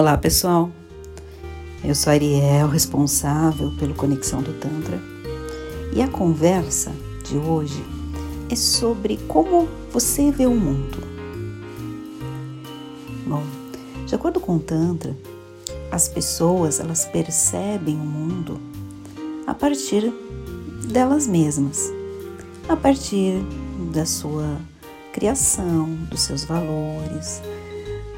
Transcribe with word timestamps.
Olá 0.00 0.16
pessoal, 0.16 0.70
eu 1.84 1.94
sou 1.94 2.10
Ariel, 2.10 2.68
responsável 2.68 3.70
pelo 3.78 3.94
Conexão 3.94 4.40
do 4.40 4.54
Tantra, 4.54 4.98
e 5.94 6.00
a 6.00 6.08
conversa 6.08 6.90
de 7.22 7.36
hoje 7.36 7.84
é 8.48 8.56
sobre 8.56 9.18
como 9.28 9.68
você 9.92 10.30
vê 10.30 10.46
o 10.46 10.54
mundo. 10.54 10.96
Bom, 13.26 13.42
de 14.06 14.14
acordo 14.14 14.40
com 14.40 14.56
o 14.56 14.58
Tantra, 14.58 15.14
as 15.92 16.08
pessoas 16.08 16.80
elas 16.80 17.04
percebem 17.04 17.96
o 17.96 17.98
mundo 17.98 18.58
a 19.46 19.52
partir 19.52 20.10
delas 20.90 21.26
mesmas, 21.26 21.92
a 22.66 22.74
partir 22.74 23.34
da 23.92 24.06
sua 24.06 24.56
criação, 25.12 25.94
dos 26.08 26.22
seus 26.22 26.42
valores, 26.42 27.42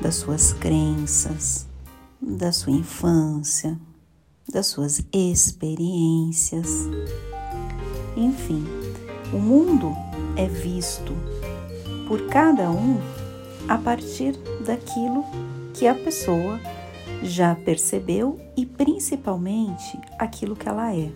das 0.00 0.14
suas 0.14 0.52
crenças, 0.52 1.71
da 2.22 2.52
sua 2.52 2.72
infância, 2.72 3.76
das 4.48 4.66
suas 4.66 5.02
experiências. 5.12 6.68
Enfim, 8.16 8.64
o 9.32 9.38
mundo 9.38 9.92
é 10.36 10.46
visto 10.46 11.12
por 12.06 12.28
cada 12.28 12.70
um 12.70 13.00
a 13.68 13.76
partir 13.76 14.36
daquilo 14.64 15.24
que 15.74 15.86
a 15.86 15.94
pessoa 15.94 16.60
já 17.22 17.54
percebeu 17.54 18.38
e 18.56 18.64
principalmente 18.64 19.98
aquilo 20.18 20.54
que 20.54 20.68
ela 20.68 20.94
é. 20.94 21.10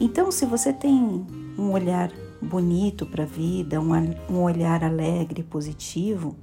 Então, 0.00 0.30
se 0.30 0.44
você 0.46 0.72
tem 0.72 1.26
um 1.58 1.72
olhar 1.72 2.12
bonito 2.40 3.04
para 3.04 3.24
a 3.24 3.26
vida, 3.26 3.80
um, 3.80 4.42
olhar 4.42 4.84
alegre, 4.84 5.42
positivo, 5.42 6.36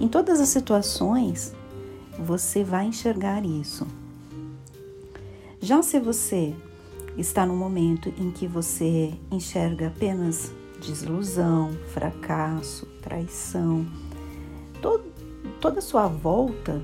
em 0.00 0.08
todas 0.08 0.40
as 0.40 0.48
situações, 0.48 1.54
você 2.18 2.64
vai 2.64 2.86
enxergar 2.86 3.44
isso. 3.44 3.86
Já 5.60 5.82
se 5.82 5.98
você 5.98 6.54
está 7.16 7.46
no 7.46 7.56
momento 7.56 8.12
em 8.18 8.30
que 8.30 8.46
você 8.46 9.14
enxerga 9.30 9.88
apenas 9.88 10.52
desilusão, 10.80 11.72
fracasso, 11.92 12.86
traição, 13.02 13.86
toda 15.60 15.78
a 15.78 15.82
sua 15.82 16.06
volta, 16.06 16.82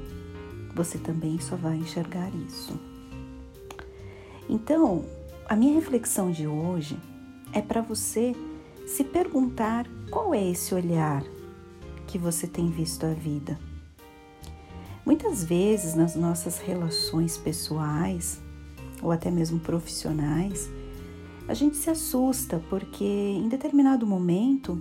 você 0.75 0.99
também 0.99 1.39
só 1.39 1.57
vai 1.57 1.77
enxergar 1.77 2.31
isso. 2.49 2.79
Então, 4.49 5.05
a 5.49 5.55
minha 5.55 5.75
reflexão 5.75 6.31
de 6.31 6.47
hoje 6.47 6.99
é 7.53 7.61
para 7.61 7.81
você 7.81 8.35
se 8.87 9.05
perguntar 9.05 9.87
qual 10.11 10.35
é 10.35 10.43
esse 10.51 10.75
olhar 10.75 11.23
que 12.07 12.19
você 12.19 12.47
tem 12.47 12.71
visto 12.71 13.07
a 13.07 13.13
vida. 13.13 13.59
Muitas 15.05 15.43
vezes 15.43 15.95
nas 15.95 16.15
nossas 16.15 16.59
relações 16.59 17.37
pessoais 17.37 18.41
ou 19.03 19.11
até 19.11 19.33
mesmo 19.33 19.59
profissionais, 19.59 20.71
a 21.49 21.55
gente 21.55 21.77
se 21.77 21.91
assusta 21.91 22.63
porque 22.71 23.05
em 23.05 23.49
determinado 23.49 24.07
momento 24.07 24.79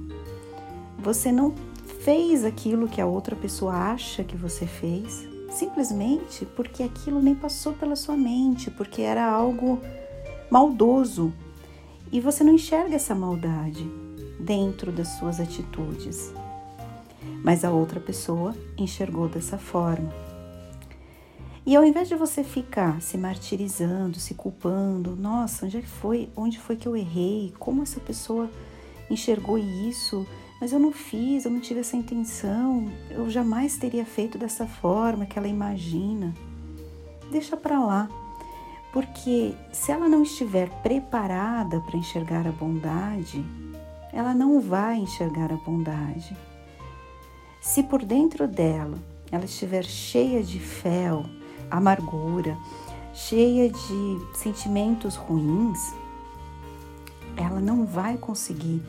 você 1.00 1.32
não 1.32 1.56
fez 2.02 2.46
aquilo 2.46 2.88
que 2.88 3.02
a 3.02 3.06
outra 3.06 3.36
pessoa 3.36 3.74
acha 3.74 4.24
que 4.24 4.38
você 4.38 4.68
fez, 4.68 5.28
simplesmente 5.50 6.46
porque 6.46 6.84
aquilo 6.84 7.20
nem 7.20 7.34
passou 7.34 7.74
pela 7.74 7.96
sua 7.96 8.16
mente, 8.16 8.70
porque 8.70 9.02
era 9.02 9.28
algo 9.28 9.82
maldoso. 10.52 11.34
E 12.12 12.20
você 12.20 12.44
não 12.44 12.54
enxerga 12.54 12.96
essa 12.96 13.16
maldade 13.16 13.90
dentro 14.40 14.92
das 14.92 15.08
suas 15.18 15.40
atitudes 15.40 16.32
mas 17.44 17.66
a 17.66 17.72
outra 17.72 18.00
pessoa 18.00 18.56
enxergou 18.78 19.28
dessa 19.28 19.57
forma. 19.57 20.12
E 21.66 21.75
ao 21.75 21.85
invés 21.85 22.07
de 22.07 22.16
você 22.16 22.44
ficar 22.44 23.02
se 23.02 23.18
martirizando, 23.18 24.19
se 24.19 24.34
culpando, 24.34 25.16
nossa, 25.16 25.66
onde 25.66 25.78
é 25.78 25.81
foi? 25.81 26.30
Onde 26.35 26.59
foi 26.59 26.75
que 26.75 26.88
eu 26.88 26.97
errei? 26.97 27.53
Como 27.59 27.84
essa 27.84 28.00
pessoa 28.00 28.50
enxergou 29.09 29.57
isso? 29.57 30.25
Mas 30.59 30.74
eu 30.74 30.80
não 30.80 30.91
fiz, 30.91 31.46
eu 31.46 31.51
não 31.51 31.59
tive 31.59 31.80
essa 31.81 31.96
intenção. 31.96 32.91
Eu 33.09 33.30
jamais 33.30 33.78
teria 33.78 34.06
feito 34.06 34.38
dessa 34.40 34.66
forma 34.66 35.25
que 35.25 35.38
ela 35.38 35.47
imagina. 35.47 36.34
Deixa 37.31 37.56
para 37.56 37.80
lá. 37.80 38.09
Porque 38.91 39.53
se 39.72 39.91
ela 39.91 40.09
não 40.09 40.24
estiver 40.24 40.69
preparada 40.81 41.80
para 41.80 41.97
enxergar 41.97 42.46
a 42.46 42.51
bondade, 42.51 43.44
ela 44.12 44.34
não 44.34 44.59
vai 44.59 44.97
enxergar 44.97 45.51
a 45.51 45.56
bondade. 45.56 46.35
Se 47.62 47.84
por 47.84 48.04
dentro 48.04 48.48
dela 48.48 48.98
ela 49.32 49.46
estiver 49.46 49.86
cheia 49.86 50.44
de 50.44 50.60
fel, 50.60 51.24
amargura, 51.70 52.58
cheia 53.14 53.70
de 53.70 54.20
sentimentos 54.34 55.16
ruins, 55.16 55.94
ela 57.38 57.60
não 57.60 57.86
vai 57.86 58.18
conseguir 58.18 58.82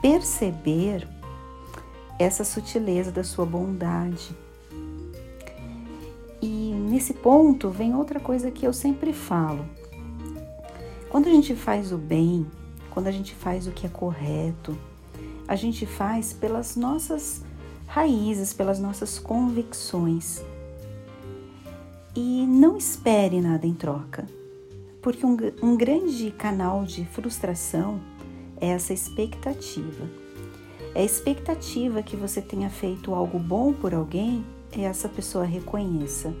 perceber 0.00 1.08
essa 2.16 2.44
sutileza 2.44 3.10
da 3.10 3.24
sua 3.24 3.44
bondade. 3.44 4.30
E 6.40 6.72
nesse 6.72 7.14
ponto 7.14 7.68
vem 7.68 7.96
outra 7.96 8.20
coisa 8.20 8.48
que 8.48 8.64
eu 8.64 8.72
sempre 8.72 9.12
falo. 9.12 9.66
Quando 11.10 11.26
a 11.26 11.30
gente 11.30 11.54
faz 11.56 11.90
o 11.90 11.98
bem, 11.98 12.46
quando 12.90 13.08
a 13.08 13.12
gente 13.12 13.34
faz 13.34 13.66
o 13.66 13.72
que 13.72 13.86
é 13.86 13.90
correto, 13.90 14.78
a 15.48 15.56
gente 15.56 15.84
faz 15.84 16.32
pelas 16.32 16.76
nossas 16.76 17.42
raízes, 17.86 18.52
pelas 18.52 18.78
nossas 18.78 19.18
convicções. 19.18 20.42
E 22.14 22.46
não 22.46 22.76
espere 22.76 23.40
nada 23.40 23.66
em 23.66 23.74
troca, 23.74 24.26
porque 25.02 25.26
um, 25.26 25.36
um 25.62 25.76
grande 25.76 26.30
canal 26.30 26.84
de 26.84 27.04
frustração 27.04 28.00
é 28.60 28.68
essa 28.68 28.92
expectativa. 28.92 30.08
É 30.94 31.00
a 31.00 31.04
expectativa 31.04 32.02
que 32.02 32.16
você 32.16 32.40
tenha 32.40 32.70
feito 32.70 33.12
algo 33.14 33.38
bom 33.38 33.72
por 33.72 33.92
alguém 33.92 34.44
e 34.76 34.82
essa 34.82 35.08
pessoa 35.08 35.44
reconheça. 35.44 36.32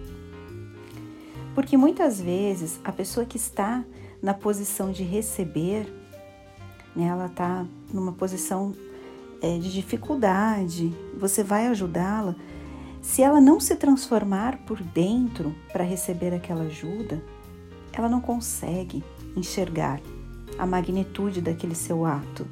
Porque 1.54 1.76
muitas 1.76 2.20
vezes 2.20 2.80
a 2.84 2.92
pessoa 2.92 3.26
que 3.26 3.36
está 3.36 3.84
na 4.22 4.32
posição 4.32 4.90
de 4.90 5.02
receber, 5.02 5.86
né, 6.94 7.06
ela 7.06 7.26
está 7.26 7.66
numa 7.92 8.12
posição 8.12 8.74
é, 9.44 9.58
de 9.58 9.70
dificuldade, 9.70 10.90
você 11.18 11.42
vai 11.42 11.66
ajudá-la. 11.66 12.34
Se 13.02 13.22
ela 13.22 13.42
não 13.42 13.60
se 13.60 13.76
transformar 13.76 14.56
por 14.64 14.82
dentro 14.82 15.54
para 15.70 15.84
receber 15.84 16.32
aquela 16.32 16.62
ajuda, 16.62 17.22
ela 17.92 18.08
não 18.08 18.22
consegue 18.22 19.04
enxergar 19.36 20.00
a 20.58 20.64
magnitude 20.64 21.42
daquele 21.42 21.74
seu 21.74 22.06
ato. 22.06 22.46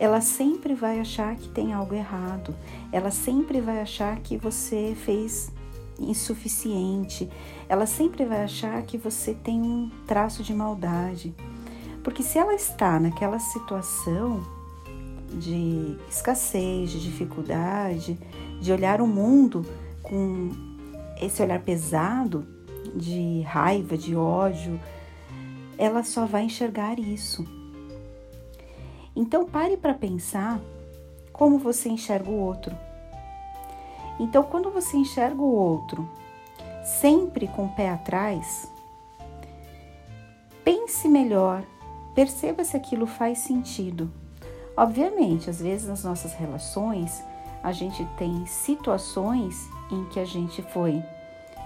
Ela 0.00 0.20
sempre 0.20 0.74
vai 0.74 0.98
achar 0.98 1.36
que 1.36 1.48
tem 1.48 1.72
algo 1.72 1.94
errado, 1.94 2.56
ela 2.90 3.12
sempre 3.12 3.60
vai 3.60 3.80
achar 3.80 4.18
que 4.18 4.36
você 4.36 4.96
fez 4.96 5.52
insuficiente, 5.96 7.30
ela 7.68 7.86
sempre 7.86 8.24
vai 8.24 8.42
achar 8.42 8.82
que 8.82 8.98
você 8.98 9.32
tem 9.32 9.62
um 9.62 9.88
traço 10.08 10.42
de 10.42 10.52
maldade. 10.52 11.32
Porque 12.02 12.24
se 12.24 12.36
ela 12.36 12.54
está 12.54 12.98
naquela 12.98 13.38
situação, 13.38 14.42
de 15.38 15.96
escassez, 16.08 16.90
de 16.90 17.00
dificuldade, 17.00 18.18
de 18.60 18.72
olhar 18.72 19.00
o 19.00 19.06
mundo 19.06 19.64
com 20.02 20.50
esse 21.20 21.42
olhar 21.42 21.60
pesado 21.60 22.46
de 22.94 23.42
raiva, 23.42 23.96
de 23.96 24.14
ódio, 24.14 24.78
ela 25.78 26.02
só 26.02 26.26
vai 26.26 26.44
enxergar 26.44 26.98
isso. 26.98 27.44
Então 29.14 29.44
pare 29.44 29.76
para 29.76 29.94
pensar 29.94 30.60
como 31.32 31.58
você 31.58 31.88
enxerga 31.88 32.30
o 32.30 32.38
outro. 32.38 32.76
Então, 34.20 34.42
quando 34.42 34.70
você 34.70 34.96
enxerga 34.96 35.40
o 35.40 35.54
outro 35.54 36.08
sempre 36.84 37.48
com 37.48 37.64
o 37.64 37.68
pé 37.70 37.88
atrás, 37.88 38.70
pense 40.64 41.08
melhor, 41.08 41.64
perceba 42.14 42.62
se 42.62 42.76
aquilo 42.76 43.06
faz 43.06 43.38
sentido 43.38 44.12
Obviamente, 44.76 45.50
às 45.50 45.60
vezes 45.60 45.88
nas 45.88 46.04
nossas 46.04 46.32
relações, 46.32 47.22
a 47.62 47.72
gente 47.72 48.04
tem 48.16 48.44
situações 48.46 49.68
em 49.90 50.04
que 50.06 50.18
a 50.18 50.24
gente 50.24 50.62
foi 50.62 51.02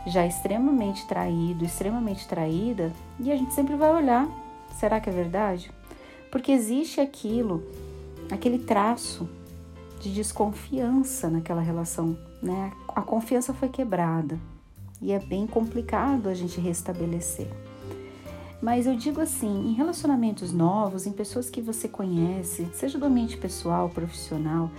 já 0.07 0.27
extremamente 0.27 1.07
traído, 1.07 1.65
extremamente 1.65 2.27
traída, 2.29 2.93
e 3.19 3.31
a 3.31 3.37
gente 3.37 3.55
sempre 3.55 3.77
vai 3.77 3.93
olhar: 3.93 4.29
será 4.79 5.01
que 5.01 5.09
é 5.09 5.13
verdade? 5.13 5.71
Porque 6.31 6.53
existe 6.53 7.01
aquilo, 7.01 7.65
aquele 8.31 8.59
traço 8.59 9.29
de 10.01 10.13
desconfiança 10.13 11.31
naquela 11.31 11.61
relação, 11.61 12.17
né? 12.43 12.73
A 12.89 13.03
confiança 13.03 13.55
foi 13.55 13.69
quebrada 13.69 14.39
e 15.01 15.13
é 15.13 15.19
bem 15.19 15.47
complicado 15.47 16.29
a 16.29 16.35
gente 16.35 16.61
restabelecer. 16.61 17.49
Mas 18.61 18.87
eu 18.87 18.97
digo 18.97 19.21
assim, 19.21 19.69
em 19.69 19.73
relacionamentos 19.75 20.53
novos, 20.53 21.07
em 21.07 21.13
pessoas 21.13 21.51
que 21.51 21.61
você 21.61 21.89
conhece, 21.89 22.67
seja 22.73 22.99
do 22.99 23.05
ambiente 23.05 23.37
pessoal, 23.37 23.91
profissional, 23.91 24.71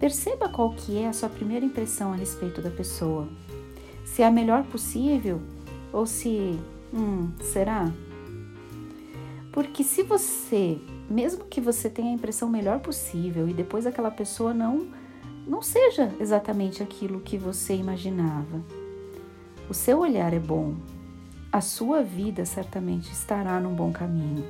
perceba 0.00 0.48
qual 0.48 0.72
que 0.72 0.98
é 0.98 1.08
a 1.08 1.12
sua 1.12 1.28
primeira 1.28 1.64
impressão 1.64 2.12
a 2.12 2.16
respeito 2.16 2.62
da 2.62 2.70
pessoa. 2.70 3.28
se 4.04 4.22
é 4.22 4.26
a 4.26 4.30
melhor 4.30 4.64
possível 4.64 5.40
ou 5.92 6.06
se, 6.06 6.58
hum, 6.94 7.30
será? 7.40 7.92
Porque 9.52 9.82
se 9.82 10.02
você, 10.02 10.78
mesmo 11.10 11.44
que 11.44 11.60
você 11.60 11.90
tenha 11.90 12.10
a 12.10 12.14
impressão 12.14 12.48
melhor 12.48 12.78
possível 12.80 13.48
e 13.48 13.52
depois 13.52 13.86
aquela 13.86 14.10
pessoa 14.10 14.54
não 14.54 14.86
não 15.46 15.62
seja 15.62 16.12
exatamente 16.18 16.82
aquilo 16.82 17.20
que 17.20 17.38
você 17.38 17.74
imaginava, 17.74 18.60
o 19.68 19.74
seu 19.74 20.00
olhar 20.00 20.32
é 20.34 20.40
bom, 20.40 20.74
a 21.56 21.60
sua 21.62 22.02
vida 22.02 22.44
certamente 22.44 23.10
estará 23.10 23.58
num 23.58 23.74
bom 23.74 23.90
caminho. 23.90 24.44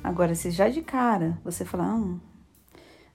Agora, 0.00 0.36
se 0.36 0.52
já 0.52 0.68
de 0.68 0.82
cara 0.82 1.36
você 1.42 1.64
falar, 1.64 1.96
hum, 1.96 2.20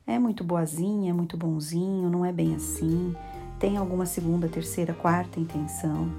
é 0.05 0.19
muito 0.19 0.43
boazinha, 0.43 1.11
é 1.11 1.13
muito 1.13 1.37
bonzinho, 1.37 2.09
não 2.09 2.25
é 2.25 2.33
bem 2.33 2.53
assim, 2.53 3.15
tem 3.57 3.77
alguma 3.77 4.05
segunda, 4.05 4.49
terceira, 4.49 4.93
quarta 4.93 5.39
intenção, 5.39 6.11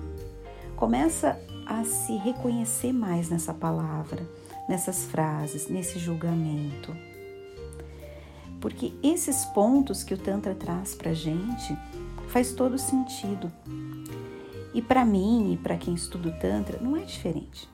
começa 0.76 1.38
a 1.66 1.84
se 1.84 2.16
reconhecer 2.16 2.90
mais 2.90 3.28
nessa 3.28 3.52
palavra, 3.52 4.26
nessas 4.66 5.04
frases, 5.04 5.68
nesse 5.68 5.98
julgamento. 5.98 6.90
Porque 8.62 8.94
esses 9.02 9.44
pontos 9.44 10.02
que 10.02 10.14
o 10.14 10.18
Tantra 10.18 10.54
traz 10.54 10.94
para 10.94 11.12
gente 11.12 11.76
faz 12.28 12.52
todo 12.52 12.78
sentido. 12.78 13.52
E 14.74 14.82
para 14.82 15.04
mim 15.04 15.52
e 15.52 15.56
para 15.56 15.76
quem 15.76 15.94
estuda 15.94 16.28
o 16.28 16.38
Tantra, 16.38 16.78
não 16.80 16.96
é 16.96 17.04
diferente. 17.04 17.68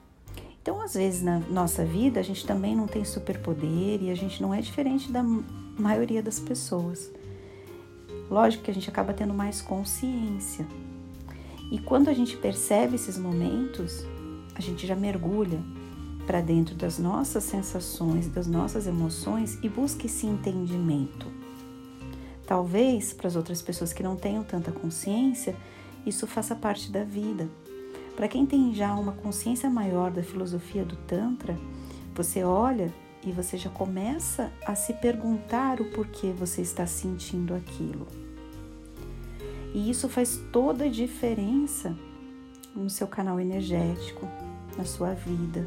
Então, 0.62 0.80
às 0.80 0.94
vezes 0.94 1.22
na 1.22 1.40
nossa 1.40 1.84
vida, 1.84 2.20
a 2.20 2.22
gente 2.22 2.46
também 2.46 2.74
não 2.74 2.86
tem 2.86 3.04
superpoder 3.04 4.02
e 4.02 4.10
a 4.10 4.14
gente 4.14 4.40
não 4.40 4.54
é 4.54 4.60
diferente 4.60 5.12
da 5.12 5.22
maioria 5.22 6.22
das 6.22 6.40
pessoas. 6.40 7.10
Lógico 8.30 8.64
que 8.64 8.70
a 8.70 8.74
gente 8.74 8.88
acaba 8.88 9.12
tendo 9.12 9.34
mais 9.34 9.60
consciência. 9.60 10.66
E 11.70 11.78
quando 11.78 12.08
a 12.08 12.14
gente 12.14 12.36
percebe 12.36 12.94
esses 12.94 13.18
momentos, 13.18 14.06
a 14.54 14.60
gente 14.60 14.86
já 14.86 14.94
mergulha 14.94 15.60
para 16.26 16.40
dentro 16.40 16.74
das 16.74 16.98
nossas 16.98 17.44
sensações, 17.44 18.28
das 18.28 18.46
nossas 18.46 18.86
emoções 18.86 19.58
e 19.62 19.68
busca 19.68 20.06
esse 20.06 20.26
entendimento. 20.26 21.26
Talvez 22.46 23.12
para 23.12 23.28
as 23.28 23.36
outras 23.36 23.60
pessoas 23.60 23.92
que 23.92 24.02
não 24.02 24.16
tenham 24.16 24.42
tanta 24.42 24.70
consciência, 24.70 25.54
isso 26.06 26.26
faça 26.26 26.54
parte 26.54 26.90
da 26.90 27.04
vida. 27.04 27.48
Para 28.16 28.28
quem 28.28 28.46
tem 28.46 28.74
já 28.74 28.94
uma 28.94 29.12
consciência 29.12 29.68
maior 29.68 30.10
da 30.10 30.22
filosofia 30.22 30.84
do 30.84 30.96
Tantra, 30.96 31.58
você 32.14 32.44
olha 32.44 32.92
e 33.26 33.32
você 33.32 33.56
já 33.56 33.70
começa 33.70 34.52
a 34.64 34.74
se 34.74 34.92
perguntar 34.94 35.80
o 35.80 35.90
porquê 35.90 36.30
você 36.30 36.62
está 36.62 36.86
sentindo 36.86 37.54
aquilo. 37.54 38.06
E 39.74 39.90
isso 39.90 40.08
faz 40.08 40.40
toda 40.52 40.84
a 40.84 40.90
diferença 40.90 41.96
no 42.74 42.88
seu 42.88 43.08
canal 43.08 43.40
energético, 43.40 44.28
na 44.76 44.84
sua 44.84 45.14
vida, 45.14 45.66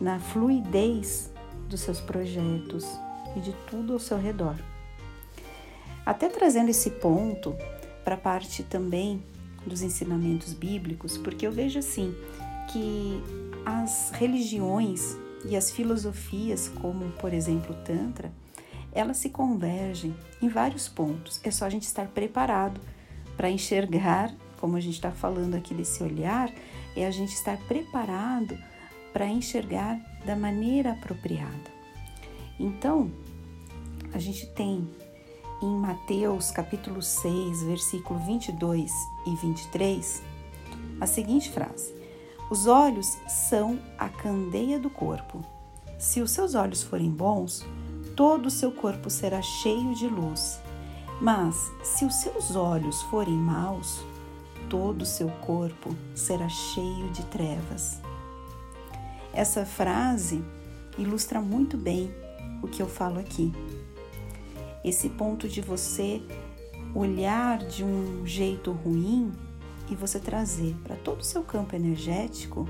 na 0.00 0.18
fluidez 0.18 1.30
dos 1.68 1.80
seus 1.80 2.00
projetos 2.00 2.86
e 3.36 3.40
de 3.40 3.54
tudo 3.70 3.92
ao 3.92 3.98
seu 3.98 4.18
redor. 4.18 4.56
Até 6.04 6.28
trazendo 6.28 6.70
esse 6.70 6.90
ponto 6.90 7.54
para 8.02 8.14
a 8.14 8.18
parte 8.18 8.62
também 8.62 9.22
dos 9.66 9.82
ensinamentos 9.82 10.52
bíblicos, 10.52 11.18
porque 11.18 11.46
eu 11.46 11.52
vejo 11.52 11.78
assim 11.78 12.14
que 12.70 13.22
as 13.64 14.10
religiões 14.10 15.16
e 15.44 15.56
as 15.56 15.70
filosofias, 15.70 16.68
como 16.80 17.10
por 17.12 17.32
exemplo 17.32 17.74
o 17.74 17.84
Tantra, 17.84 18.32
elas 18.92 19.18
se 19.18 19.30
convergem 19.30 20.14
em 20.42 20.48
vários 20.48 20.88
pontos. 20.88 21.40
É 21.44 21.50
só 21.50 21.66
a 21.66 21.70
gente 21.70 21.84
estar 21.84 22.06
preparado 22.08 22.80
para 23.36 23.50
enxergar, 23.50 24.34
como 24.60 24.76
a 24.76 24.80
gente 24.80 24.94
está 24.94 25.12
falando 25.12 25.54
aqui 25.54 25.74
desse 25.74 26.02
olhar, 26.02 26.52
é 26.96 27.06
a 27.06 27.10
gente 27.10 27.32
estar 27.32 27.56
preparado 27.68 28.58
para 29.12 29.28
enxergar 29.28 30.00
da 30.24 30.34
maneira 30.34 30.92
apropriada. 30.92 31.78
Então, 32.58 33.10
a 34.12 34.18
gente 34.18 34.46
tem 34.48 34.88
em 35.60 35.76
Mateus 35.76 36.50
capítulo 36.50 37.02
6, 37.02 37.64
versículo 37.64 38.20
22 38.20 38.92
e 39.26 39.34
23, 39.34 40.22
a 41.00 41.06
seguinte 41.06 41.50
frase: 41.50 41.94
Os 42.50 42.66
olhos 42.66 43.18
são 43.28 43.78
a 43.98 44.08
candeia 44.08 44.78
do 44.78 44.88
corpo. 44.88 45.44
Se 45.98 46.20
os 46.20 46.30
seus 46.30 46.54
olhos 46.54 46.82
forem 46.82 47.10
bons, 47.10 47.66
todo 48.14 48.46
o 48.46 48.50
seu 48.50 48.70
corpo 48.70 49.10
será 49.10 49.42
cheio 49.42 49.94
de 49.94 50.06
luz. 50.06 50.60
Mas 51.20 51.72
se 51.82 52.04
os 52.04 52.14
seus 52.14 52.54
olhos 52.54 53.02
forem 53.02 53.34
maus, 53.34 54.04
todo 54.70 55.02
o 55.02 55.06
seu 55.06 55.28
corpo 55.44 55.96
será 56.14 56.48
cheio 56.48 57.10
de 57.10 57.24
trevas. 57.26 58.00
Essa 59.32 59.66
frase 59.66 60.44
ilustra 60.96 61.40
muito 61.40 61.76
bem 61.76 62.14
o 62.62 62.68
que 62.68 62.80
eu 62.80 62.88
falo 62.88 63.18
aqui 63.18 63.52
esse 64.88 65.08
ponto 65.10 65.48
de 65.48 65.60
você 65.60 66.22
olhar 66.94 67.58
de 67.58 67.84
um 67.84 68.26
jeito 68.26 68.72
ruim 68.72 69.32
e 69.90 69.94
você 69.94 70.18
trazer 70.18 70.74
para 70.84 70.96
todo 70.96 71.20
o 71.20 71.24
seu 71.24 71.42
campo 71.42 71.74
energético 71.74 72.66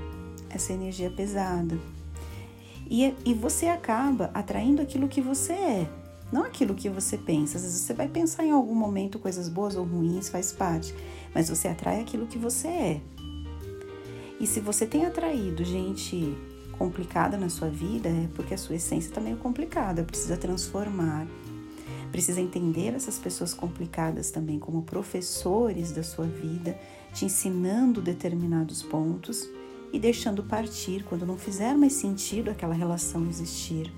essa 0.49 0.73
energia 0.73 1.09
pesada. 1.09 1.77
E, 2.89 3.13
e 3.25 3.33
você 3.33 3.67
acaba 3.67 4.31
atraindo 4.33 4.81
aquilo 4.81 5.07
que 5.07 5.21
você 5.21 5.53
é, 5.53 5.89
não 6.31 6.43
aquilo 6.43 6.73
que 6.73 6.89
você 6.89 7.17
pensa. 7.17 7.57
Às 7.57 7.63
vezes 7.63 7.81
você 7.81 7.93
vai 7.93 8.07
pensar 8.07 8.43
em 8.43 8.51
algum 8.51 8.75
momento 8.75 9.19
coisas 9.19 9.47
boas 9.47 9.75
ou 9.75 9.85
ruins, 9.85 10.29
faz 10.29 10.51
parte, 10.51 10.93
mas 11.33 11.49
você 11.49 11.67
atrai 11.67 12.01
aquilo 12.01 12.27
que 12.27 12.37
você 12.37 12.67
é. 12.67 13.01
E 14.39 14.47
se 14.47 14.59
você 14.59 14.85
tem 14.85 15.05
atraído 15.05 15.63
gente 15.65 16.35
complicada 16.77 17.37
na 17.37 17.49
sua 17.49 17.67
vida, 17.67 18.07
é 18.07 18.27
porque 18.33 18.53
a 18.53 18.57
sua 18.57 18.75
essência 18.75 19.09
está 19.09 19.19
meio 19.19 19.37
complicada, 19.37 20.03
precisa 20.03 20.37
transformar. 20.37 21.27
Precisa 22.11 22.41
entender 22.41 22.93
essas 22.95 23.19
pessoas 23.19 23.53
complicadas 23.53 24.31
também 24.31 24.57
como 24.57 24.83
professores 24.83 25.91
da 25.91 26.03
sua 26.03 26.25
vida, 26.25 26.79
te 27.13 27.25
ensinando 27.25 28.01
determinados 28.01 28.81
pontos 28.81 29.47
e 29.93 29.99
deixando 29.99 30.43
partir 30.43 31.03
quando 31.03 31.25
não 31.25 31.37
fizer 31.37 31.75
mais 31.75 31.93
sentido 31.93 32.49
aquela 32.49 32.73
relação 32.73 33.27
existir. 33.27 33.91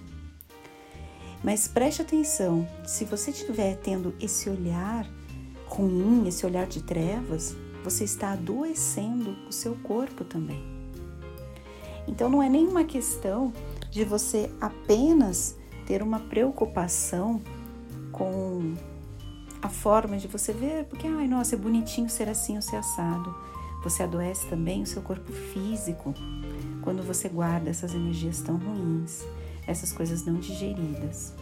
Mas 1.43 1.67
preste 1.67 2.01
atenção, 2.01 2.67
se 2.85 3.03
você 3.05 3.31
estiver 3.31 3.75
tendo 3.77 4.13
esse 4.19 4.50
olhar 4.50 5.09
ruim, 5.65 6.27
esse 6.27 6.45
olhar 6.45 6.67
de 6.67 6.83
trevas, 6.83 7.55
você 7.83 8.03
está 8.03 8.33
adoecendo 8.33 9.35
o 9.47 9.51
seu 9.51 9.75
corpo 9.75 10.24
também. 10.24 10.63
Então 12.07 12.29
não 12.29 12.43
é 12.43 12.50
nenhuma 12.50 12.83
questão 12.83 13.51
de 13.89 14.03
você 14.03 14.51
apenas 14.59 15.55
ter 15.85 16.03
uma 16.03 16.19
preocupação 16.19 17.41
com 18.21 18.75
a 19.63 19.67
forma 19.67 20.15
de 20.15 20.27
você 20.27 20.53
ver, 20.53 20.85
porque, 20.85 21.07
ai, 21.07 21.27
nossa, 21.27 21.55
é 21.55 21.57
bonitinho 21.57 22.07
ser 22.07 22.29
assim 22.29 22.55
ou 22.55 22.61
ser 22.61 22.75
assado. 22.75 23.35
Você 23.83 24.03
adoece 24.03 24.45
também 24.47 24.83
o 24.83 24.85
seu 24.85 25.01
corpo 25.01 25.31
físico 25.31 26.13
quando 26.83 27.01
você 27.01 27.27
guarda 27.27 27.71
essas 27.71 27.95
energias 27.95 28.39
tão 28.41 28.57
ruins, 28.57 29.23
essas 29.65 29.91
coisas 29.91 30.23
não 30.23 30.35
digeridas. 30.35 31.33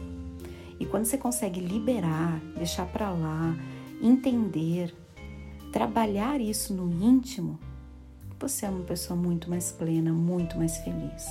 E 0.79 0.86
quando 0.86 1.03
você 1.03 1.17
consegue 1.17 1.59
liberar, 1.59 2.39
deixar 2.55 2.86
para 2.86 3.09
lá, 3.09 3.53
entender, 4.01 4.95
trabalhar 5.74 6.39
isso 6.39 6.74
no 6.74 6.89
íntimo, 6.89 7.59
você 8.39 8.65
é 8.65 8.69
uma 8.69 8.86
pessoa 8.86 9.19
muito 9.19 9.50
mais 9.50 9.69
plena, 9.69 10.13
muito 10.13 10.57
mais 10.57 10.77
feliz. 10.77 11.27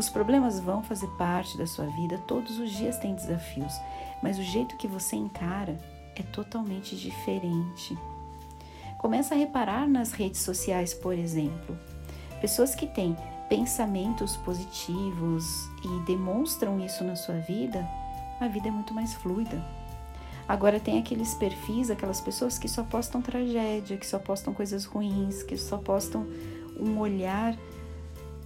Os 0.00 0.08
problemas 0.08 0.58
vão 0.58 0.82
fazer 0.82 1.08
parte 1.18 1.58
da 1.58 1.66
sua 1.66 1.84
vida, 1.84 2.16
todos 2.26 2.58
os 2.58 2.70
dias 2.70 2.96
tem 2.96 3.14
desafios, 3.14 3.74
mas 4.22 4.38
o 4.38 4.42
jeito 4.42 4.78
que 4.78 4.88
você 4.88 5.14
encara 5.14 5.76
é 6.16 6.22
totalmente 6.22 6.96
diferente. 6.96 7.98
Começa 8.96 9.34
a 9.34 9.36
reparar 9.36 9.86
nas 9.86 10.12
redes 10.12 10.40
sociais, 10.40 10.94
por 10.94 11.12
exemplo, 11.12 11.78
pessoas 12.40 12.74
que 12.74 12.86
têm 12.86 13.14
pensamentos 13.50 14.38
positivos 14.38 15.44
e 15.84 16.06
demonstram 16.06 16.80
isso 16.80 17.04
na 17.04 17.14
sua 17.14 17.36
vida, 17.40 17.86
a 18.40 18.48
vida 18.48 18.68
é 18.68 18.70
muito 18.70 18.94
mais 18.94 19.12
fluida. 19.12 19.62
Agora 20.48 20.80
tem 20.80 20.98
aqueles 20.98 21.34
perfis, 21.34 21.90
aquelas 21.90 22.22
pessoas 22.22 22.58
que 22.58 22.70
só 22.70 22.82
postam 22.84 23.20
tragédia, 23.20 23.98
que 23.98 24.06
só 24.06 24.18
postam 24.18 24.54
coisas 24.54 24.86
ruins, 24.86 25.42
que 25.42 25.58
só 25.58 25.76
postam 25.76 26.26
um 26.80 26.98
olhar 26.98 27.54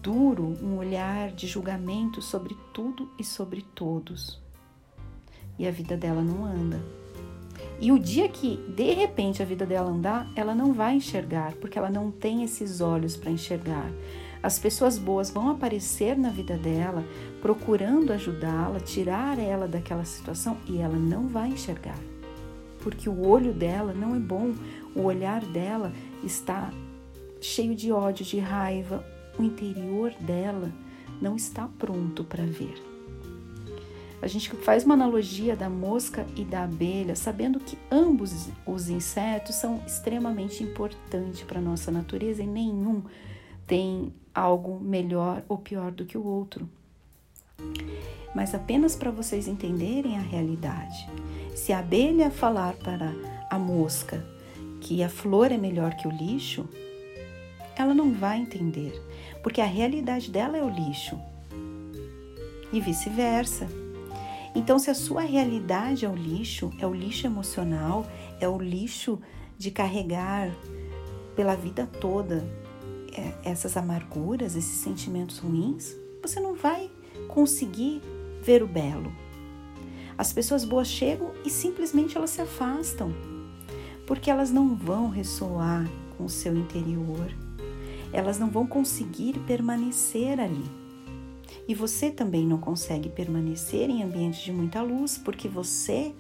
duro, 0.05 0.55
um 0.63 0.77
olhar 0.77 1.31
de 1.31 1.47
julgamento 1.47 2.21
sobre 2.21 2.55
tudo 2.75 3.11
e 3.19 3.25
sobre 3.25 3.63
todos. 3.75 4.39
E 5.59 5.67
a 5.67 5.71
vida 5.71 5.97
dela 5.97 6.21
não 6.21 6.45
anda. 6.45 6.85
E 7.81 7.91
o 7.91 7.99
dia 7.99 8.29
que 8.29 8.59
de 8.69 8.93
repente 8.93 9.43
a 9.43 9.47
vida 9.47 9.65
dela 9.65 9.91
andar, 9.91 10.31
ela 10.37 10.55
não 10.55 10.75
vai 10.75 10.97
enxergar, 10.97 11.55
porque 11.55 11.79
ela 11.79 11.89
não 11.89 12.11
tem 12.11 12.45
esses 12.45 12.83
olhos 12.83 13.17
para 13.17 13.31
enxergar. 13.31 13.91
As 14.43 14.59
pessoas 14.59 14.99
boas 14.99 15.31
vão 15.31 15.49
aparecer 15.49 16.19
na 16.19 16.29
vida 16.29 16.59
dela, 16.59 17.03
procurando 17.41 18.13
ajudá-la, 18.13 18.81
tirar 18.81 19.39
ela 19.39 19.67
daquela 19.67 20.05
situação 20.05 20.59
e 20.69 20.79
ela 20.79 20.97
não 20.97 21.29
vai 21.29 21.49
enxergar. 21.49 21.99
Porque 22.83 23.09
o 23.09 23.27
olho 23.27 23.55
dela 23.55 23.95
não 23.95 24.15
é 24.15 24.19
bom, 24.19 24.53
o 24.95 25.05
olhar 25.05 25.43
dela 25.47 25.91
está 26.23 26.71
cheio 27.41 27.75
de 27.75 27.91
ódio, 27.91 28.25
de 28.25 28.39
raiva, 28.39 29.14
o 29.39 29.43
interior 29.43 30.13
dela 30.21 30.73
não 31.21 31.37
está 31.37 31.69
pronto 31.79 32.25
para 32.25 32.45
ver. 32.45 32.83
A 34.25 34.27
gente 34.27 34.49
faz 34.57 34.85
uma 34.85 34.95
analogia 34.95 35.55
da 35.55 35.69
mosca 35.69 36.27
e 36.35 36.45
da 36.45 36.65
abelha, 36.65 37.15
sabendo 37.15 37.61
que 37.61 37.77
ambos 37.91 38.49
os 38.67 38.89
insetos 38.89 39.57
são 39.57 39.83
extremamente 39.87 40.63
importantes 40.63 41.43
para 41.43 41.59
a 41.59 41.63
nossa 41.63 41.91
natureza 41.91 42.43
e 42.43 42.47
nenhum 42.47 43.03
tem 43.67 44.15
algo 44.35 44.81
melhor 44.81 45.43
ou 45.47 45.59
pior 45.59 45.93
do 45.93 46.07
que 46.07 46.17
o 46.17 46.25
outro. 46.25 46.67
Mas 48.35 48.55
apenas 48.55 48.97
para 48.97 49.11
vocês 49.11 49.47
entenderem 49.47 50.17
a 50.17 50.23
realidade. 50.23 51.07
Se 51.55 51.73
a 51.73 51.81
abelha 51.81 52.31
falar 52.31 52.75
para 52.77 53.13
a 53.51 53.59
mosca 53.59 54.25
que 54.81 55.03
a 55.03 55.09
flor 55.09 55.53
é 55.53 55.59
melhor 55.59 55.95
que 55.97 56.09
o 56.09 56.11
lixo, 56.11 56.67
ela 57.77 57.95
não 57.95 58.13
vai 58.13 58.39
entender, 58.39 58.93
porque 59.43 59.61
a 59.61 59.67
realidade 59.67 60.31
dela 60.31 60.57
é 60.57 60.63
o 60.63 60.69
lixo. 60.69 61.19
E 62.73 62.81
vice-versa. 62.81 63.69
Então, 64.55 64.79
se 64.79 64.91
a 64.91 64.95
sua 64.95 65.23
realidade 65.23 66.05
é 66.05 66.09
o 66.09 66.15
lixo, 66.15 66.71
é 66.79 66.87
o 66.87 66.95
lixo 66.95 67.27
emocional, 67.27 68.07
é 68.41 68.49
o 68.49 68.59
lixo 68.59 69.21
de 69.59 69.71
carregar 69.71 70.51
pela 71.35 71.57
vida 71.57 71.87
toda 72.01 72.45
é, 73.13 73.33
essas 73.51 73.77
amarguras, 73.77 74.57
esses 74.57 74.79
sentimentos 74.79 75.39
ruins, 75.39 75.95
você 76.23 76.41
não 76.41 76.55
vai 76.55 76.91
conseguir 77.29 78.01
ver 78.43 78.63
o 78.63 78.69
belo. 78.69 79.13
As 80.17 80.33
pessoas 80.33 80.65
boas 80.65 80.89
chegam 80.89 81.33
e 81.45 81.51
simplesmente 81.51 82.17
elas 82.17 82.31
se 82.31 82.41
afastam, 82.41 83.13
porque 84.07 84.31
elas 84.31 84.51
não 84.51 84.77
vão 84.77 85.09
ressoar 85.09 85.89
com 86.17 86.25
o 86.25 86.31
seu 86.31 86.57
interior, 86.57 87.35
elas 88.15 88.39
não 88.39 88.49
vão 88.49 88.65
conseguir 88.65 89.41
permanecer 89.41 90.39
ali. 90.39 90.65
E 91.67 91.75
você 91.75 92.11
também 92.11 92.47
não 92.47 92.59
consegue 92.59 93.09
permanecer 93.09 93.91
em 93.91 94.03
ambientes 94.03 94.41
de 94.41 94.53
muita 94.53 94.81
luz 94.81 95.19
porque 95.19 95.49
você 95.49 96.15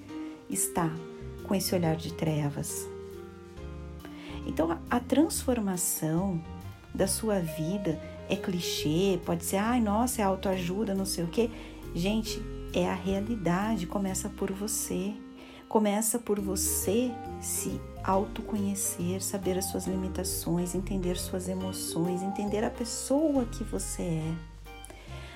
está 0.50 0.90
com 1.44 1.54
esse 1.54 1.72
olhar 1.74 1.94
de 1.94 2.12
trevas. 2.12 2.88
Então, 4.44 4.78
a 4.90 5.00
transformação 5.00 6.42
da 6.92 7.06
sua 7.06 7.38
vida 7.38 8.00
é 8.28 8.34
clichê, 8.36 9.20
pode 9.24 9.44
ser, 9.44 9.56
ai, 9.56 9.80
nossa, 9.80 10.20
é 10.20 10.24
autoajuda, 10.24 10.94
não 10.94 11.06
sei 11.06 11.24
o 11.24 11.28
quê. 11.28 11.48
Gente, 11.94 12.42
é 12.72 12.88
a 12.88 12.94
realidade, 12.94 13.86
começa 13.86 14.28
por 14.28 14.50
você. 14.50 15.14
Começa 15.74 16.20
por 16.20 16.38
você 16.38 17.10
se 17.40 17.80
autoconhecer, 18.04 19.20
saber 19.20 19.58
as 19.58 19.64
suas 19.64 19.88
limitações, 19.88 20.72
entender 20.72 21.16
suas 21.16 21.48
emoções, 21.48 22.22
entender 22.22 22.62
a 22.62 22.70
pessoa 22.70 23.44
que 23.44 23.64
você 23.64 24.02
é. 24.02 24.34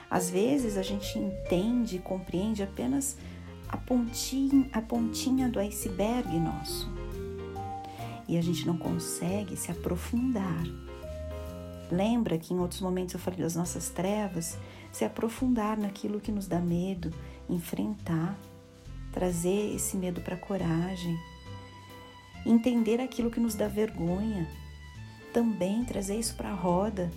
Às 0.08 0.30
vezes 0.30 0.76
a 0.76 0.82
gente 0.84 1.18
entende 1.18 1.96
e 1.96 1.98
compreende 1.98 2.62
apenas 2.62 3.16
a 3.68 3.76
pontinha, 3.76 4.70
a 4.72 4.80
pontinha 4.80 5.48
do 5.48 5.58
iceberg 5.58 6.38
nosso. 6.38 6.88
E 8.28 8.38
a 8.38 8.40
gente 8.40 8.64
não 8.64 8.78
consegue 8.78 9.56
se 9.56 9.72
aprofundar. 9.72 10.62
Lembra 11.90 12.38
que 12.38 12.54
em 12.54 12.60
outros 12.60 12.80
momentos 12.80 13.12
eu 13.12 13.18
falei 13.18 13.40
das 13.40 13.56
nossas 13.56 13.88
trevas? 13.90 14.56
Se 14.92 15.04
aprofundar 15.04 15.76
naquilo 15.76 16.20
que 16.20 16.30
nos 16.30 16.46
dá 16.46 16.60
medo, 16.60 17.12
enfrentar, 17.50 18.38
trazer 19.12 19.74
esse 19.74 19.96
medo 19.96 20.20
para 20.20 20.36
coragem, 20.36 21.18
entender 22.44 23.00
aquilo 23.00 23.30
que 23.30 23.40
nos 23.40 23.54
dá 23.54 23.68
vergonha, 23.68 24.48
também 25.32 25.84
trazer 25.84 26.18
isso 26.18 26.34
para 26.34 26.50
a 26.50 26.54
roda. 26.54 27.10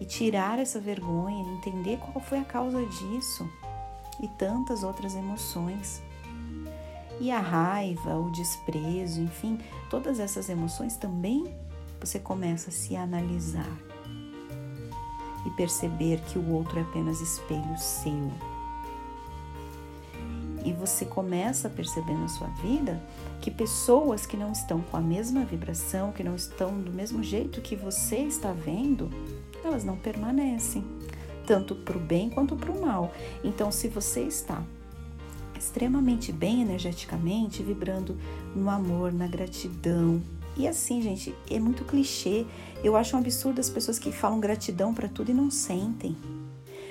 E 0.00 0.04
tirar 0.06 0.58
essa 0.58 0.80
vergonha, 0.80 1.44
entender 1.58 1.98
qual 1.98 2.24
foi 2.24 2.38
a 2.38 2.44
causa 2.44 2.82
disso 2.86 3.46
e 4.22 4.28
tantas 4.28 4.82
outras 4.82 5.14
emoções. 5.14 6.02
E 7.20 7.30
a 7.30 7.38
raiva, 7.38 8.16
o 8.16 8.30
desprezo, 8.32 9.20
enfim, 9.20 9.58
todas 9.90 10.18
essas 10.18 10.48
emoções 10.48 10.96
também 10.96 11.54
você 12.00 12.18
começa 12.18 12.70
a 12.70 12.72
se 12.72 12.96
analisar 12.96 13.70
e 15.46 15.50
perceber 15.50 16.20
que 16.22 16.38
o 16.38 16.50
outro 16.50 16.78
é 16.78 16.82
apenas 16.82 17.20
espelho 17.20 17.76
seu 17.76 18.32
e 20.64 20.72
você 20.72 21.04
começa 21.04 21.68
a 21.68 21.70
perceber 21.70 22.14
na 22.14 22.28
sua 22.28 22.48
vida 22.62 23.00
que 23.40 23.50
pessoas 23.50 24.26
que 24.26 24.36
não 24.36 24.52
estão 24.52 24.80
com 24.80 24.96
a 24.96 25.00
mesma 25.00 25.44
vibração, 25.44 26.12
que 26.12 26.22
não 26.22 26.34
estão 26.34 26.80
do 26.80 26.92
mesmo 26.92 27.22
jeito 27.22 27.60
que 27.60 27.76
você 27.76 28.18
está 28.18 28.52
vendo, 28.52 29.10
elas 29.64 29.84
não 29.84 29.96
permanecem, 29.96 30.84
tanto 31.46 31.74
para 31.74 31.96
o 31.96 32.00
bem 32.00 32.30
quanto 32.30 32.56
para 32.56 32.70
o 32.70 32.80
mal. 32.80 33.12
Então, 33.42 33.70
se 33.70 33.88
você 33.88 34.22
está 34.22 34.62
extremamente 35.58 36.32
bem 36.32 36.62
energeticamente, 36.62 37.62
vibrando 37.62 38.16
no 38.54 38.68
amor, 38.70 39.12
na 39.12 39.26
gratidão, 39.26 40.22
e 40.56 40.66
assim, 40.66 41.00
gente, 41.00 41.34
é 41.50 41.58
muito 41.58 41.84
clichê. 41.84 42.44
Eu 42.82 42.96
acho 42.96 43.16
um 43.16 43.20
absurdo 43.20 43.60
as 43.60 43.70
pessoas 43.70 43.98
que 43.98 44.10
falam 44.10 44.40
gratidão 44.40 44.92
para 44.92 45.08
tudo 45.08 45.30
e 45.30 45.34
não 45.34 45.50
sentem 45.50 46.16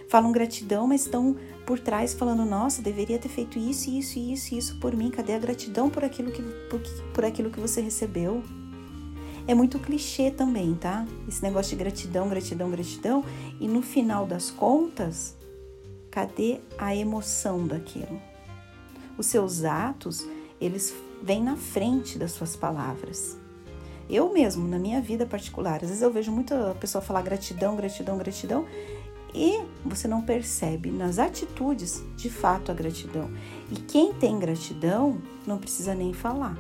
falam 0.10 0.32
gratidão, 0.32 0.88
mas 0.88 1.02
estão 1.02 1.38
por 1.66 1.80
trás 1.80 2.14
falando: 2.14 2.44
nossa, 2.44 2.82
deveria 2.82 3.18
ter 3.18 3.30
feito 3.30 3.58
isso, 3.58 3.90
isso, 3.90 4.20
isso, 4.20 4.56
isso 4.56 4.80
por 4.80 4.96
mim. 4.96 5.10
Cadê 5.10 5.34
a 5.34 5.40
gratidão 5.40 5.90
por 5.90 6.04
aquilo 6.04 6.32
que, 6.32 6.42
por, 6.42 6.82
por 7.14 7.24
aquilo 7.24 7.50
que 7.50 7.60
você 7.60 7.80
recebeu? 7.80 8.44
É 9.48 9.54
muito 9.56 9.80
clichê 9.80 10.30
também, 10.30 10.76
tá? 10.76 11.08
Esse 11.28 11.42
negócio 11.42 11.72
de 11.72 11.84
gratidão, 11.84 12.28
gratidão, 12.28 12.70
gratidão. 12.70 13.24
E 13.60 13.68
no 13.68 13.82
final 13.82 14.26
das 14.26 14.52
contas, 14.52 15.36
cadê 16.12 16.60
a 16.78 16.96
emoção 16.96 17.66
daquilo? 17.66 18.20
Os 19.18 19.26
seus 19.26 19.64
atos, 19.64 20.26
eles 20.62 20.94
vêm 21.22 21.44
na 21.44 21.56
frente 21.56 22.18
das 22.18 22.32
suas 22.32 22.56
palavras. 22.56 23.38
Eu 24.10 24.34
mesmo, 24.34 24.68
na 24.68 24.80
minha 24.80 25.02
vida 25.02 25.26
particular, 25.26 25.76
às 25.84 25.90
vezes 25.90 26.02
eu 26.02 26.12
vejo 26.12 26.32
muita 26.32 26.76
pessoa 26.80 27.02
falar 27.02 27.22
gratidão, 27.22 27.76
gratidão, 27.76 28.18
gratidão, 28.18 28.66
e 29.34 29.62
você 29.86 30.08
não 30.08 30.22
percebe 30.22 30.90
nas 30.90 31.20
atitudes 31.20 32.04
de 32.16 32.30
fato 32.30 32.72
a 32.72 32.76
gratidão. 32.76 33.30
E 33.72 33.76
quem 33.76 34.14
tem 34.14 34.40
gratidão 34.40 35.22
não 35.46 35.58
precisa 35.58 35.94
nem 35.94 36.14
falar. 36.14 36.58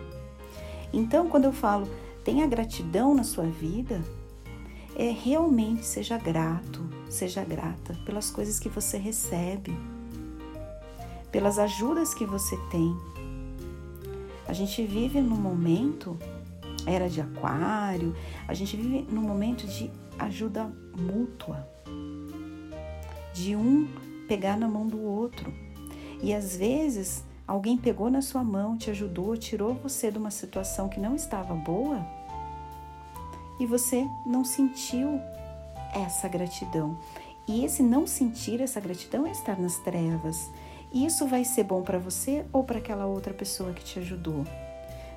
Então, 0.93 1.29
quando 1.29 1.45
eu 1.45 1.53
falo 1.53 1.87
tenha 2.23 2.45
gratidão 2.45 3.15
na 3.15 3.23
sua 3.23 3.45
vida, 3.45 4.03
é 4.95 5.09
realmente 5.09 5.85
seja 5.85 6.17
grato, 6.17 6.87
seja 7.09 7.43
grata 7.43 7.97
pelas 8.05 8.29
coisas 8.29 8.59
que 8.59 8.69
você 8.69 8.97
recebe, 8.97 9.75
pelas 11.31 11.57
ajudas 11.57 12.13
que 12.13 12.25
você 12.25 12.57
tem. 12.69 12.95
A 14.47 14.53
gente 14.53 14.83
vive 14.83 15.21
num 15.21 15.37
momento, 15.37 16.17
era 16.85 17.09
de 17.09 17.21
aquário, 17.21 18.15
a 18.47 18.53
gente 18.53 18.75
vive 18.75 19.07
num 19.11 19.21
momento 19.21 19.65
de 19.65 19.89
ajuda 20.19 20.71
mútua 20.95 21.65
de 23.33 23.55
um 23.55 23.87
pegar 24.27 24.57
na 24.57 24.67
mão 24.67 24.87
do 24.87 25.01
outro. 25.01 25.53
E 26.21 26.33
às 26.33 26.55
vezes 26.55 27.23
alguém 27.47 27.77
pegou 27.77 28.09
na 28.09 28.21
sua 28.21 28.43
mão, 28.43 28.77
te 28.77 28.89
ajudou, 28.89 29.35
tirou 29.37 29.73
você 29.73 30.11
de 30.11 30.17
uma 30.17 30.31
situação 30.31 30.89
que 30.89 30.99
não 30.99 31.15
estava 31.15 31.53
boa 31.53 32.05
e 33.59 33.65
você 33.65 34.07
não 34.25 34.43
sentiu 34.43 35.19
essa 35.93 36.27
gratidão. 36.27 36.97
E 37.47 37.65
esse 37.65 37.81
não 37.81 38.05
sentir 38.05 38.61
essa 38.61 38.79
gratidão 38.79 39.25
é 39.25 39.31
estar 39.31 39.59
nas 39.59 39.77
trevas. 39.77 40.49
E 40.93 41.05
isso 41.05 41.27
vai 41.27 41.43
ser 41.43 41.63
bom 41.63 41.81
para 41.81 41.97
você 41.97 42.45
ou 42.53 42.63
para 42.63 42.77
aquela 42.77 43.05
outra 43.05 43.33
pessoa 43.33 43.73
que 43.73 43.83
te 43.83 43.99
ajudou. 43.99 44.45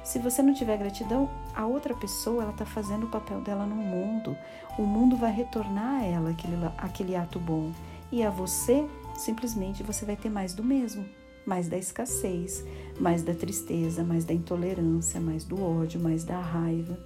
Se 0.02 0.18
você 0.18 0.42
não 0.42 0.52
tiver 0.52 0.76
gratidão, 0.76 1.30
a 1.54 1.64
outra 1.64 1.94
pessoa 1.94 2.42
ela 2.42 2.52
está 2.52 2.66
fazendo 2.66 3.06
o 3.06 3.10
papel 3.10 3.40
dela 3.40 3.64
no 3.64 3.76
mundo. 3.76 4.36
O 4.78 4.82
mundo 4.82 5.16
vai 5.16 5.30
retornar 5.30 6.00
a 6.00 6.04
ela 6.04 6.30
aquele, 6.30 6.56
aquele 6.76 7.16
ato 7.16 7.38
bom. 7.38 7.70
E 8.12 8.22
a 8.22 8.28
você, 8.28 8.86
simplesmente 9.16 9.82
você 9.82 10.04
vai 10.04 10.16
ter 10.16 10.28
mais 10.28 10.52
do 10.52 10.62
mesmo, 10.62 11.04
mais 11.46 11.66
da 11.66 11.78
escassez, 11.78 12.62
mais 13.00 13.22
da 13.22 13.34
tristeza, 13.34 14.04
mais 14.04 14.26
da 14.26 14.34
intolerância, 14.34 15.18
mais 15.18 15.44
do 15.44 15.60
ódio, 15.60 15.98
mais 15.98 16.22
da 16.22 16.38
raiva, 16.38 16.98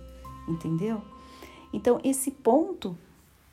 entendeu? 0.48 1.00
Então, 1.72 2.00
esse 2.02 2.32
ponto 2.32 2.98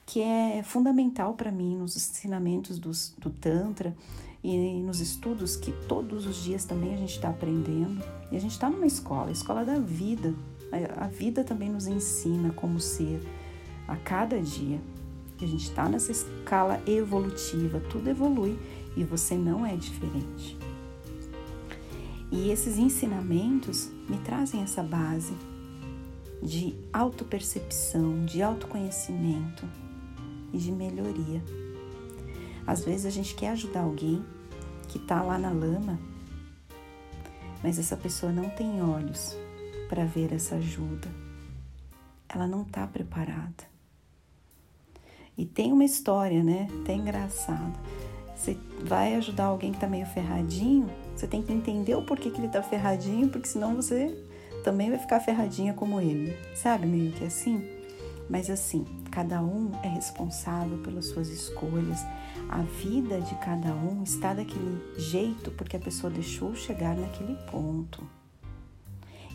que 0.06 0.20
é 0.20 0.64
fundamental 0.64 1.36
para 1.36 1.52
mim 1.52 1.78
nos 1.78 1.96
ensinamentos 1.96 2.80
dos, 2.80 3.14
do 3.20 3.30
Tantra 3.30 3.96
e 4.44 4.82
nos 4.82 5.00
estudos 5.00 5.56
que 5.56 5.72
todos 5.88 6.26
os 6.26 6.44
dias 6.44 6.66
também 6.66 6.94
a 6.94 6.98
gente 6.98 7.16
está 7.16 7.30
aprendendo. 7.30 8.04
E 8.32 8.36
a 8.36 8.40
gente 8.40 8.52
está 8.52 8.70
numa 8.70 8.86
escola, 8.86 9.30
a 9.30 9.32
escola 9.32 9.64
da 9.64 9.78
vida. 9.78 10.34
A 10.98 11.08
vida 11.08 11.44
também 11.44 11.70
nos 11.70 11.86
ensina 11.86 12.52
como 12.52 12.80
ser 12.80 13.22
a 13.88 13.96
cada 13.96 14.42
dia 14.42 14.82
a 15.42 15.48
gente 15.48 15.64
está 15.64 15.90
nessa 15.90 16.12
escala 16.12 16.82
evolutiva, 16.88 17.80
tudo 17.90 18.10
evolui 18.10 18.58
e 18.96 19.04
você 19.04 19.36
não 19.36 19.66
é 19.66 19.76
diferente. 19.76 20.58
E 22.32 22.50
esses 22.50 22.78
ensinamentos 22.78 23.92
me 24.10 24.18
trazem 24.18 24.62
essa 24.62 24.82
base 24.82 25.34
de 26.42 26.76
autopercepção, 26.92 28.26
de 28.26 28.42
autoconhecimento 28.42 29.68
e 30.52 30.58
de 30.58 30.72
melhoria. 30.72 31.44
Às 32.66 32.84
vezes 32.84 33.06
a 33.06 33.10
gente 33.10 33.36
quer 33.36 33.50
ajudar 33.50 33.82
alguém 33.82 34.24
que 34.88 34.98
está 34.98 35.22
lá 35.22 35.38
na 35.38 35.52
lama, 35.52 36.00
mas 37.62 37.80
essa 37.80 37.96
pessoa 37.96 38.32
não 38.32 38.50
tem 38.50 38.82
olhos 38.82 39.38
para 39.88 40.06
ver 40.06 40.34
essa 40.34 40.56
ajuda. 40.56 41.08
Ela 42.28 42.48
não 42.48 42.64
está 42.64 42.86
preparada. 42.88 43.73
E 45.38 45.46
tem 45.46 45.72
uma 45.72 45.84
história, 45.84 46.44
né? 46.44 46.68
Até 46.82 46.94
engraçada. 46.94 47.74
Você 48.36 48.58
vai 48.84 49.16
ajudar 49.16 49.46
alguém 49.46 49.72
que 49.72 49.78
está 49.78 49.88
meio 49.88 50.06
ferradinho, 50.06 50.90
você 51.16 51.28
tem 51.28 51.42
que 51.42 51.54
entender 51.54 51.96
o 51.96 52.02
porquê 52.02 52.30
que 52.30 52.40
ele 52.40 52.48
está 52.48 52.62
ferradinho, 52.62 53.30
porque 53.30 53.48
senão 53.48 53.76
você 53.76 54.18
também 54.64 54.90
vai 54.90 55.00
ficar 55.00 55.20
ferradinha 55.20 55.74
como 55.74 56.02
ele. 56.02 56.36
Sabe, 56.56 56.86
meio 56.86 57.12
que 57.12 57.24
assim? 57.24 57.64
Mas 58.30 58.50
assim, 58.50 58.86
cada 59.12 59.42
um 59.42 59.72
é 59.84 59.88
responsável 59.88 60.78
pelas 60.80 61.06
suas 61.06 61.30
escolhas. 61.30 62.00
A 62.50 62.62
vida 62.62 63.22
de 63.22 63.36
cada 63.36 63.74
um 63.74 64.04
está 64.04 64.34
daquele 64.34 64.82
jeito 64.98 65.52
porque 65.52 65.78
a 65.78 65.80
pessoa 65.80 66.12
deixou 66.12 66.56
chegar 66.56 66.96
naquele 66.96 67.36
ponto. 67.50 68.04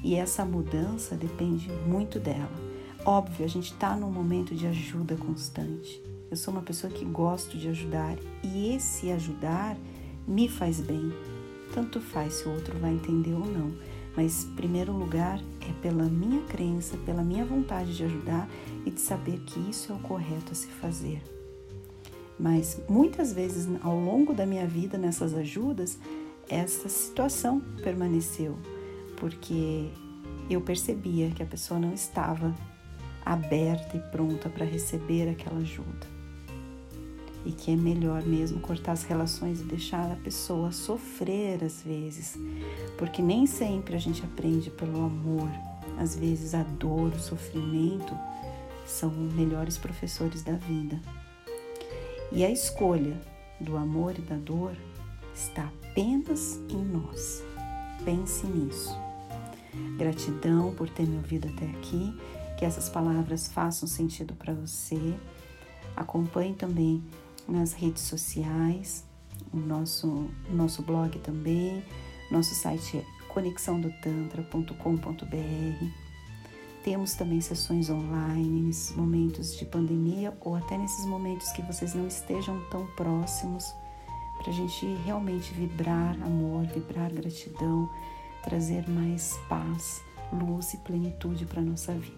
E 0.02 0.14
essa 0.14 0.44
mudança 0.44 1.16
depende 1.16 1.68
muito 1.86 2.18
dela. 2.18 2.77
Óbvio, 3.04 3.44
a 3.44 3.48
gente 3.48 3.72
está 3.72 3.96
num 3.96 4.10
momento 4.10 4.54
de 4.54 4.66
ajuda 4.66 5.16
constante. 5.16 6.02
Eu 6.30 6.36
sou 6.36 6.52
uma 6.52 6.62
pessoa 6.62 6.92
que 6.92 7.04
gosto 7.04 7.56
de 7.56 7.68
ajudar 7.68 8.16
e 8.42 8.74
esse 8.74 9.10
ajudar 9.10 9.76
me 10.26 10.48
faz 10.48 10.80
bem. 10.80 11.12
Tanto 11.72 12.00
faz 12.00 12.34
se 12.34 12.48
o 12.48 12.52
outro 12.52 12.78
vai 12.78 12.92
entender 12.92 13.32
ou 13.32 13.46
não, 13.46 13.72
mas 14.16 14.44
primeiro 14.56 14.92
lugar 14.92 15.40
é 15.60 15.72
pela 15.80 16.04
minha 16.04 16.42
crença, 16.42 16.96
pela 16.98 17.22
minha 17.22 17.44
vontade 17.44 17.96
de 17.96 18.04
ajudar 18.04 18.48
e 18.84 18.90
de 18.90 19.00
saber 19.00 19.38
que 19.40 19.58
isso 19.70 19.92
é 19.92 19.94
o 19.94 20.00
correto 20.00 20.52
a 20.52 20.54
se 20.54 20.66
fazer. 20.66 21.22
Mas 22.38 22.80
muitas 22.88 23.32
vezes 23.32 23.68
ao 23.82 23.98
longo 23.98 24.34
da 24.34 24.44
minha 24.44 24.66
vida 24.66 24.98
nessas 24.98 25.34
ajudas, 25.34 25.98
essa 26.48 26.88
situação 26.88 27.60
permaneceu, 27.82 28.56
porque 29.16 29.88
eu 30.50 30.60
percebia 30.60 31.30
que 31.30 31.42
a 31.42 31.46
pessoa 31.46 31.78
não 31.78 31.92
estava 31.92 32.54
aberta 33.32 33.96
e 33.96 34.00
pronta 34.10 34.48
para 34.48 34.64
receber 34.64 35.28
aquela 35.28 35.58
ajuda 35.58 36.18
e 37.48 37.52
que 37.52 37.72
é 37.72 37.76
melhor 37.76 38.22
mesmo 38.24 38.60
cortar 38.60 38.92
as 38.92 39.04
relações 39.04 39.60
e 39.60 39.64
deixar 39.64 40.10
a 40.12 40.16
pessoa 40.16 40.70
sofrer 40.70 41.64
às 41.64 41.82
vezes, 41.82 42.36
porque 42.98 43.22
nem 43.22 43.46
sempre 43.46 43.96
a 43.96 43.98
gente 43.98 44.22
aprende 44.22 44.70
pelo 44.70 45.04
amor. 45.04 45.48
Às 45.98 46.14
vezes 46.14 46.54
a 46.54 46.62
dor, 46.62 47.12
o 47.12 47.18
sofrimento 47.18 48.14
são 48.86 49.08
os 49.08 49.32
melhores 49.32 49.78
professores 49.78 50.42
da 50.42 50.52
vida. 50.52 51.00
E 52.30 52.44
a 52.44 52.50
escolha 52.50 53.18
do 53.58 53.76
amor 53.76 54.14
e 54.18 54.22
da 54.22 54.36
dor 54.36 54.76
está 55.34 55.70
apenas 55.90 56.60
em 56.68 56.84
nós. 56.84 57.42
Pense 58.04 58.46
nisso. 58.46 58.94
Gratidão 59.96 60.74
por 60.74 60.88
ter 60.88 61.06
me 61.06 61.16
ouvido 61.16 61.48
até 61.48 61.66
aqui, 61.66 62.14
que 62.58 62.64
essas 62.64 62.88
palavras 62.88 63.48
façam 63.48 63.88
sentido 63.88 64.34
para 64.34 64.52
você. 64.52 65.14
Acompanhe 65.96 66.54
também 66.54 67.02
nas 67.48 67.72
redes 67.72 68.02
sociais, 68.02 69.04
o 69.52 69.56
nosso, 69.56 70.28
nosso 70.50 70.82
blog 70.82 71.16
também, 71.20 71.84
nosso 72.30 72.54
site 72.54 72.98
é 72.98 73.04
conexãodotantra.com.br. 73.28 75.86
Temos 76.82 77.14
também 77.14 77.40
sessões 77.40 77.88
online 77.90 78.62
nesses 78.62 78.96
momentos 78.96 79.56
de 79.56 79.64
pandemia 79.64 80.36
ou 80.40 80.56
até 80.56 80.76
nesses 80.76 81.06
momentos 81.06 81.52
que 81.52 81.62
vocês 81.62 81.94
não 81.94 82.08
estejam 82.08 82.60
tão 82.70 82.86
próximos, 82.88 83.72
para 84.38 84.50
a 84.50 84.54
gente 84.54 84.84
realmente 85.04 85.54
vibrar 85.54 86.20
amor, 86.22 86.66
vibrar 86.66 87.12
gratidão, 87.12 87.88
trazer 88.42 88.88
mais 88.88 89.38
paz, 89.48 90.02
luz 90.32 90.74
e 90.74 90.78
plenitude 90.78 91.46
para 91.46 91.60
a 91.60 91.64
nossa 91.64 91.94
vida. 91.94 92.17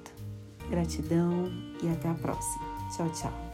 Gratidão 0.70 1.50
e 1.82 1.88
até 1.88 2.08
a 2.08 2.14
próxima. 2.14 2.64
Tchau, 2.96 3.10
tchau. 3.10 3.49